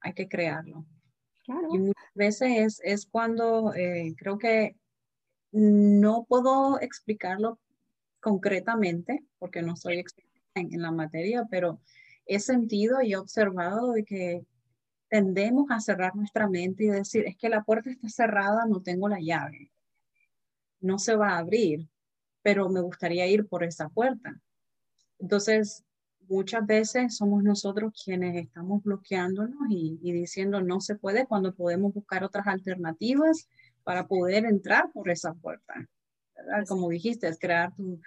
hay 0.00 0.12
que 0.12 0.28
crearlo. 0.28 0.84
Y 1.72 1.78
muchas 1.78 2.14
veces 2.14 2.80
es, 2.84 3.06
cuando 3.06 3.74
eh, 3.74 4.14
creo 4.16 4.38
que 4.38 4.76
no 5.52 6.24
puedo 6.28 6.80
explicarlo 6.80 7.58
concretamente 8.20 9.24
porque 9.38 9.62
no 9.62 9.76
soy 9.76 9.98
experta 9.98 10.30
en, 10.54 10.80
la 10.80 10.92
materia, 10.92 11.46
pero 11.50 11.80
he 12.26 12.38
sentido 12.38 13.02
y 13.02 13.12
he 13.12 13.16
observado 13.16 13.92
de 13.92 14.04
que 14.04 14.44
tendemos 15.10 15.66
a 15.70 15.80
cerrar 15.80 16.14
nuestra 16.14 16.48
mente 16.48 16.84
y 16.84 16.88
decir, 16.88 17.26
es 17.26 17.36
que 17.36 17.48
la 17.48 17.64
puerta 17.64 17.90
está 17.90 18.08
cerrada, 18.08 18.64
no 18.66 18.80
tengo 18.80 19.08
la 19.08 19.18
llave, 19.20 19.70
no 20.80 20.98
se 20.98 21.16
va 21.16 21.30
a 21.30 21.38
abrir, 21.38 21.88
pero 22.42 22.68
me 22.70 22.80
gustaría 22.80 23.26
ir 23.26 23.46
por 23.46 23.64
esa 23.64 23.88
puerta. 23.88 24.40
Entonces, 25.18 25.84
muchas 26.28 26.64
veces 26.64 27.16
somos 27.16 27.42
nosotros 27.42 27.92
quienes 28.04 28.36
estamos 28.36 28.82
bloqueándonos 28.84 29.58
y, 29.68 29.98
diciendo 30.00 30.62
no 30.62 30.80
se 30.80 30.94
puede 30.94 31.26
cuando 31.26 31.54
podemos 31.54 31.92
buscar 31.92 32.22
otras 32.22 32.46
alternativas 32.46 33.48
para 33.82 34.06
poder 34.06 34.44
entrar 34.44 34.92
por 34.92 35.10
esa 35.10 35.34
puerta. 35.34 35.74
Como 36.68 36.88
dijiste, 36.88 37.26
es 37.26 37.38
crear 37.38 37.74
tus 37.74 37.98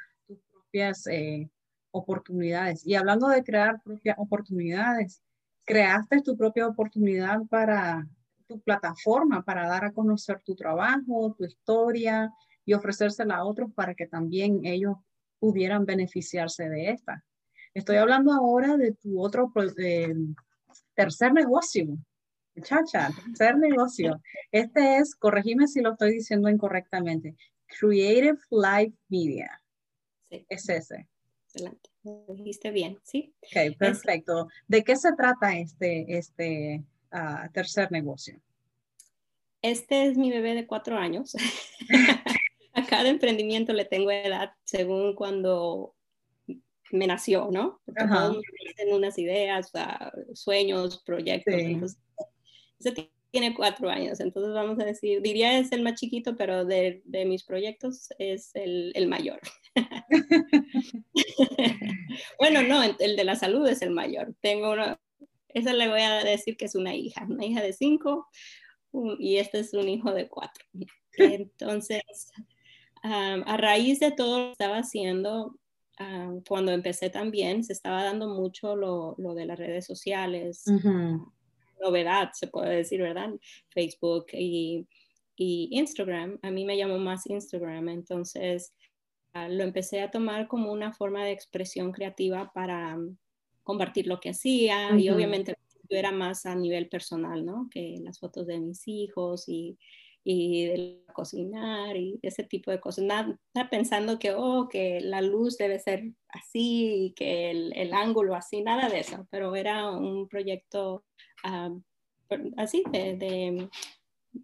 propias 0.49 1.05
eh, 1.07 1.49
oportunidades. 1.91 2.87
Y 2.87 2.95
hablando 2.95 3.27
de 3.27 3.43
crear 3.43 3.81
propias 3.83 4.15
oportunidades, 4.17 5.21
creaste 5.65 6.21
tu 6.21 6.35
propia 6.37 6.67
oportunidad 6.67 7.41
para 7.49 8.07
tu 8.47 8.59
plataforma, 8.61 9.43
para 9.43 9.67
dar 9.67 9.85
a 9.85 9.91
conocer 9.91 10.41
tu 10.43 10.55
trabajo, 10.55 11.33
tu 11.37 11.45
historia 11.45 12.31
y 12.65 12.73
ofrecérsela 12.73 13.37
a 13.37 13.45
otros 13.45 13.71
para 13.73 13.95
que 13.95 14.07
también 14.07 14.65
ellos 14.65 14.95
pudieran 15.39 15.85
beneficiarse 15.85 16.69
de 16.69 16.91
esta. 16.91 17.23
Estoy 17.73 17.97
hablando 17.97 18.31
ahora 18.31 18.77
de 18.77 18.93
tu 18.93 19.21
otro 19.21 19.51
tercer 20.95 21.33
negocio. 21.33 21.97
Chacha, 22.61 23.09
tercer 23.25 23.57
negocio. 23.57 24.21
Este 24.51 24.97
es, 24.97 25.15
corregime 25.15 25.67
si 25.67 25.81
lo 25.81 25.93
estoy 25.93 26.11
diciendo 26.11 26.49
incorrectamente, 26.49 27.35
Creative 27.65 28.37
Life 28.51 28.95
Media. 29.09 29.59
Sí. 30.29 30.45
Es 30.47 30.69
ese. 30.69 31.09
Excelente. 31.45 31.89
Lo 32.03 32.33
dijiste 32.33 32.71
bien, 32.71 32.99
¿sí? 33.03 33.33
Ok, 33.41 33.77
perfecto. 33.77 34.49
¿De 34.67 34.83
qué 34.83 34.95
se 34.95 35.13
trata 35.13 35.57
este, 35.57 36.17
este 36.17 36.83
ah, 37.11 37.49
tercer 37.53 37.91
negocio? 37.91 38.39
Este 39.61 40.07
es 40.07 40.17
mi 40.17 40.29
bebé 40.29 40.53
de 40.55 40.67
cuatro 40.67 40.97
años. 40.97 41.35
A 42.73 42.85
cada 42.85 43.07
emprendimiento 43.09 43.71
le 43.71 43.85
tengo 43.85 44.11
edad 44.11 44.51
según 44.65 45.15
cuando 45.15 45.95
me 46.91 47.07
nació, 47.07 47.49
¿no? 47.51 47.81
Porque 47.85 48.05
todos 48.05 48.43
tienen 48.75 48.95
unas 48.95 49.17
ideas, 49.17 49.71
sueños, 50.33 51.01
proyectos. 51.03 51.53
Entonces, 51.53 51.99
ese 52.79 53.12
tiene 53.33 53.53
cuatro 53.53 53.89
años, 53.89 54.19
entonces 54.19 54.53
vamos 54.53 54.79
a 54.79 54.85
decir, 54.85 55.21
diría 55.21 55.57
es 55.57 55.71
el 55.71 55.81
más 55.81 55.99
chiquito, 55.99 56.35
pero 56.37 56.63
de, 56.63 57.01
de 57.03 57.25
mis 57.25 57.43
proyectos 57.43 58.09
es 58.19 58.51
el, 58.53 58.91
el 58.95 59.07
mayor. 59.07 59.39
bueno, 62.39 62.61
no, 62.61 62.83
el 62.83 63.15
de 63.15 63.23
la 63.23 63.35
salud 63.35 63.67
es 63.67 63.81
el 63.81 63.89
mayor. 63.89 64.35
Tengo 64.39 64.71
una, 64.71 64.99
esa 65.49 65.73
le 65.73 65.89
voy 65.89 66.01
a 66.01 66.23
decir 66.23 66.55
que 66.55 66.65
es 66.65 66.75
una 66.75 66.95
hija, 66.95 67.25
una 67.27 67.43
hija 67.43 67.61
de 67.61 67.73
cinco 67.73 68.27
y 69.17 69.37
este 69.37 69.59
es 69.59 69.73
un 69.73 69.89
hijo 69.89 70.13
de 70.13 70.29
cuatro. 70.29 70.63
Entonces, 71.17 72.31
a 73.01 73.57
raíz 73.57 73.99
de 73.99 74.11
todo 74.11 74.39
lo 74.39 74.45
que 74.45 74.51
estaba 74.51 74.77
haciendo, 74.77 75.57
Ah, 75.99 76.31
cuando 76.47 76.71
empecé 76.71 77.09
también 77.09 77.63
se 77.63 77.73
estaba 77.73 78.03
dando 78.03 78.27
mucho 78.27 78.75
lo, 78.75 79.15
lo 79.19 79.35
de 79.35 79.45
las 79.45 79.59
redes 79.59 79.85
sociales, 79.85 80.65
novedad 81.83 82.31
se 82.33 82.47
puede 82.47 82.75
decir, 82.77 83.01
¿verdad? 83.01 83.31
Facebook 83.69 84.27
y, 84.33 84.87
y, 85.35 85.69
Instagram. 85.71 86.39
A 86.41 86.51
mí 86.51 86.65
me 86.65 86.77
llamó 86.77 86.97
más 86.97 87.25
Instagram, 87.27 87.89
entonces 87.89 88.73
ah, 89.33 89.49
lo 89.49 89.63
empecé 89.63 90.01
a 90.01 90.11
tomar 90.11 90.47
como 90.47 90.71
una 90.71 90.93
forma 90.93 91.25
de 91.25 91.31
expresión 91.31 91.91
creativa 91.91 92.51
para 92.53 92.97
compartir 93.63 94.07
lo 94.07 94.19
que 94.19 94.29
hacía 94.29 94.97
y 94.97 95.09
obviamente 95.09 95.55
yo 95.89 95.97
era 95.97 96.11
más 96.11 96.45
a 96.45 96.55
nivel 96.55 96.89
personal, 96.89 97.45
¿no? 97.45 97.69
Que 97.71 97.97
las 98.01 98.19
fotos 98.19 98.47
de 98.47 98.59
mis 98.59 98.87
hijos 98.87 99.47
y 99.47 99.77
y 100.23 100.65
de 100.65 101.03
cocinar 101.13 101.95
y 101.97 102.19
ese 102.21 102.43
tipo 102.43 102.71
de 102.71 102.79
cosas. 102.79 103.05
Nada, 103.05 103.37
pensando 103.69 104.19
que, 104.19 104.33
oh, 104.33 104.67
que 104.69 104.99
la 105.01 105.21
luz 105.21 105.57
debe 105.57 105.79
ser 105.79 106.11
así 106.29 107.05
y 107.05 107.13
que 107.13 107.51
el, 107.51 107.73
el 107.75 107.93
ángulo 107.93 108.35
así, 108.35 108.61
nada 108.61 108.89
de 108.89 108.99
eso, 108.99 109.27
pero 109.29 109.55
era 109.55 109.89
un 109.89 110.27
proyecto 110.27 111.03
ah, 111.43 111.69
así 112.57 112.83
de, 112.91 113.69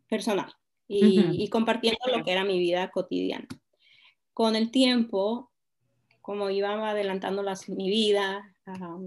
personal 0.08 0.54
y, 0.88 1.44
y, 1.44 1.50
compartiendo 1.50 2.00
lo 2.16 2.24
que 2.24 2.32
era 2.32 2.44
mi 2.44 2.60
vida 2.60 2.90
cotidiana. 2.92 3.48
Con 4.34 4.56
el 4.56 4.72
tiempo, 4.72 5.52
como 6.22 6.50
iba 6.50 6.90
adelantando 6.90 7.44
las, 7.44 7.70
mi 7.70 7.90
vida, 7.90 8.56
ah, 8.66 9.00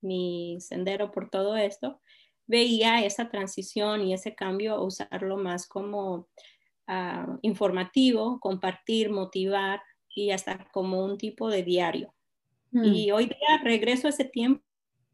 mi 0.00 0.58
sendero 0.60 1.10
por 1.10 1.28
todo 1.30 1.56
esto, 1.56 2.00
veía 2.50 3.04
esa 3.04 3.30
transición 3.30 4.02
y 4.02 4.12
ese 4.12 4.34
cambio, 4.34 4.82
usarlo 4.82 5.36
más 5.36 5.68
como 5.68 6.28
ah, 6.88 7.38
informativo, 7.42 8.40
compartir, 8.40 9.08
motivar 9.10 9.80
y 10.14 10.32
hasta 10.32 10.66
como 10.72 11.04
un 11.04 11.16
tipo 11.16 11.48
de 11.48 11.62
diario. 11.62 12.12
Mm. 12.72 12.84
Y 12.92 13.12
hoy 13.12 13.26
día 13.26 13.60
regreso 13.62 14.08
a 14.08 14.10
ese 14.10 14.24
tiempo, 14.24 14.64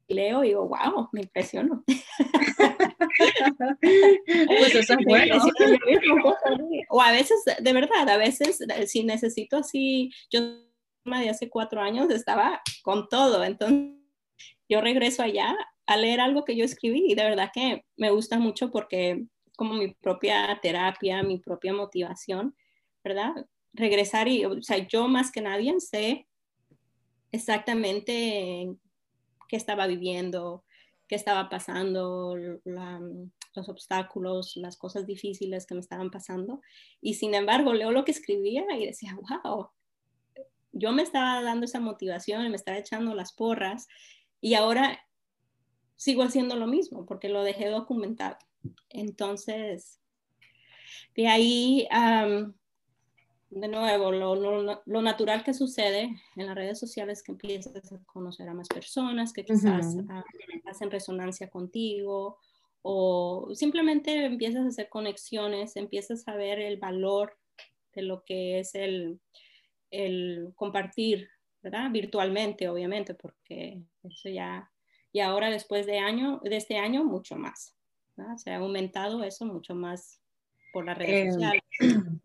leo 0.08 0.44
y 0.44 0.48
digo, 0.48 0.66
wow, 0.66 1.10
me 1.12 1.20
impresiono. 1.22 1.84
pues 4.46 4.74
eso 4.74 4.94
es 4.94 4.98
bueno. 5.06 5.36
O 6.88 7.02
a 7.02 7.12
veces, 7.12 7.38
de 7.60 7.72
verdad, 7.74 8.08
a 8.08 8.16
veces 8.16 8.64
si 8.86 9.04
necesito 9.04 9.58
así, 9.58 10.10
yo 10.30 10.40
de 11.04 11.28
hace 11.28 11.50
cuatro 11.50 11.82
años 11.82 12.10
estaba 12.10 12.62
con 12.82 13.08
todo, 13.08 13.44
entonces 13.44 13.92
yo 14.68 14.80
regreso 14.80 15.22
allá 15.22 15.54
a 15.86 15.96
leer 15.96 16.20
algo 16.20 16.44
que 16.44 16.56
yo 16.56 16.64
escribí 16.64 17.04
y 17.08 17.14
de 17.14 17.24
verdad 17.24 17.50
que 17.54 17.84
me 17.96 18.10
gusta 18.10 18.38
mucho 18.38 18.70
porque 18.70 19.24
como 19.56 19.74
mi 19.74 19.94
propia 19.94 20.58
terapia, 20.60 21.22
mi 21.22 21.38
propia 21.38 21.72
motivación, 21.72 22.54
¿verdad? 23.02 23.46
Regresar 23.72 24.28
y, 24.28 24.44
o 24.44 24.62
sea, 24.62 24.86
yo 24.86 25.08
más 25.08 25.32
que 25.32 25.40
nadie 25.40 25.78
sé 25.80 26.26
exactamente 27.32 28.74
qué 29.48 29.56
estaba 29.56 29.86
viviendo, 29.86 30.64
qué 31.08 31.14
estaba 31.14 31.48
pasando, 31.48 32.36
los 33.54 33.68
obstáculos, 33.68 34.56
las 34.56 34.76
cosas 34.76 35.06
difíciles 35.06 35.66
que 35.66 35.74
me 35.74 35.80
estaban 35.80 36.10
pasando. 36.10 36.60
Y 37.00 37.14
sin 37.14 37.34
embargo, 37.34 37.72
leo 37.72 37.90
lo 37.90 38.04
que 38.04 38.10
escribía 38.10 38.64
y 38.78 38.86
decía, 38.86 39.16
wow, 39.16 39.68
yo 40.72 40.92
me 40.92 41.02
estaba 41.02 41.42
dando 41.42 41.64
esa 41.64 41.80
motivación, 41.80 42.50
me 42.50 42.56
estaba 42.56 42.78
echando 42.78 43.14
las 43.14 43.32
porras 43.32 43.88
y 44.40 44.54
ahora 44.54 45.05
sigo 45.96 46.22
haciendo 46.22 46.56
lo 46.56 46.66
mismo 46.66 47.06
porque 47.06 47.28
lo 47.28 47.42
dejé 47.42 47.68
documentado. 47.68 48.36
Entonces, 48.90 50.00
de 51.14 51.28
ahí, 51.28 51.88
de 53.50 53.68
nuevo, 53.68 54.12
lo, 54.12 55.02
natural 55.02 55.44
que 55.44 55.54
sucede 55.54 56.10
en 56.36 56.46
las 56.46 56.54
redes 56.54 56.78
sociales 56.78 57.18
es 57.18 57.24
que 57.24 57.32
empiezas 57.32 57.92
a 57.92 57.98
conocer 58.04 58.48
a 58.48 58.54
más 58.54 58.68
personas 58.68 59.32
que 59.32 59.44
quizás 59.44 59.96
ah, 60.08 60.24
hacen 60.66 60.90
resonancia 60.90 61.48
contigo 61.48 62.38
o 62.82 63.50
simplemente 63.54 64.26
empiezas 64.26 64.64
a 64.64 64.68
hacer 64.68 64.88
conexiones, 64.88 65.76
empiezas 65.76 66.26
a 66.28 66.36
ver 66.36 66.60
el 66.60 66.76
valor 66.76 67.36
de 67.94 68.02
lo 68.02 68.22
que 68.24 68.60
es 68.60 68.74
el, 68.74 69.18
el 69.90 70.52
compartir, 70.54 71.28
¿verdad? 71.62 71.90
Virtualmente, 71.90 72.68
obviamente, 72.68 73.14
porque 73.14 73.80
eso 74.04 74.28
ya, 74.28 74.70
y 75.16 75.20
ahora 75.20 75.48
después 75.48 75.86
de, 75.86 75.98
año, 75.98 76.42
de 76.44 76.58
este 76.58 76.76
año, 76.76 77.02
mucho 77.02 77.36
más. 77.36 77.74
Se 78.36 78.50
ha 78.50 78.56
aumentado 78.56 79.24
eso 79.24 79.46
mucho 79.46 79.74
más 79.74 80.20
por 80.74 80.84
las 80.84 80.98
redes 80.98 81.28
eh, 81.28 81.32
sociales. 81.32 81.62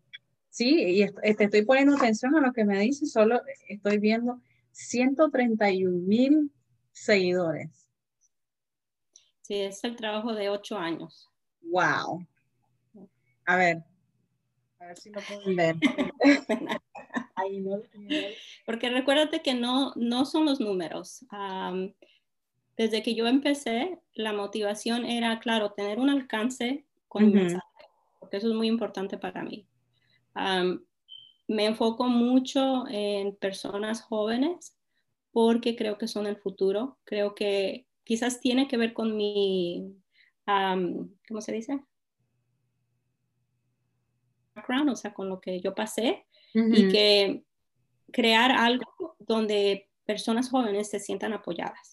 Sí, 0.50 1.00
y 1.00 1.06
te 1.34 1.44
estoy 1.44 1.64
poniendo 1.64 1.96
atención 1.96 2.36
a 2.36 2.40
lo 2.42 2.52
que 2.52 2.66
me 2.66 2.78
dices, 2.78 3.10
solo 3.10 3.40
estoy 3.68 3.96
viendo 3.96 4.42
131 4.72 6.06
mil 6.06 6.52
seguidores. 6.90 7.88
Sí, 9.40 9.54
es 9.54 9.82
el 9.84 9.96
trabajo 9.96 10.34
de 10.34 10.50
ocho 10.50 10.76
años. 10.76 11.30
Wow. 11.62 12.26
A 13.46 13.56
ver, 13.56 13.82
a 14.78 14.88
ver 14.88 14.98
si 14.98 15.08
lo 15.08 15.22
pueden 15.22 15.56
ver. 15.56 15.76
Porque 18.66 18.90
recuérdate 18.90 19.40
que 19.40 19.54
no, 19.54 19.94
no 19.96 20.26
son 20.26 20.44
los 20.44 20.60
números. 20.60 21.24
Desde 22.82 23.02
que 23.02 23.14
yo 23.14 23.28
empecé, 23.28 24.00
la 24.14 24.32
motivación 24.32 25.04
era, 25.04 25.38
claro, 25.38 25.72
tener 25.72 26.00
un 26.00 26.10
alcance 26.10 26.84
con 27.06 27.24
el 27.24 27.30
mensaje, 27.30 27.62
porque 28.18 28.38
eso 28.38 28.48
es 28.48 28.54
muy 28.54 28.66
importante 28.66 29.18
para 29.18 29.44
mí. 29.44 29.68
me 31.48 31.66
enfoco 31.66 32.08
mucho 32.08 32.84
en 32.88 33.36
personas 33.36 34.00
jóvenes 34.02 34.76
porque 35.32 35.76
creo 35.76 35.96
que 35.96 36.08
son 36.08 36.26
el 36.26 36.36
futuro. 36.36 36.98
Creo 37.04 37.34
que 37.34 37.86
quizás 38.04 38.40
tiene 38.40 38.66
que 38.66 38.76
ver 38.76 38.94
con 38.94 39.16
mi, 39.16 39.94
¿cómo 40.46 41.40
se 41.40 41.52
dice? 41.52 41.80
Background, 44.54 44.90
o 44.90 44.96
sea, 44.96 45.14
con 45.14 45.28
lo 45.28 45.40
que 45.40 45.60
yo 45.60 45.74
pasé 45.74 46.26
y 46.54 46.88
que 46.88 47.44
crear 48.10 48.50
algo 48.50 49.16
donde 49.20 49.88
personas 50.04 50.50
jóvenes 50.50 50.90
se 50.90 50.98
sientan 50.98 51.32
apoyadas 51.32 51.91